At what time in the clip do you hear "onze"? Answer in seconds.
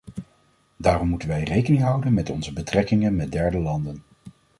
2.29-2.53